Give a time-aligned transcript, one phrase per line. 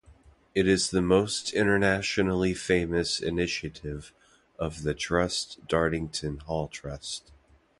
[0.55, 4.11] It is the most internationally famous initiative
[4.57, 7.31] of The Dartington Hall Trust.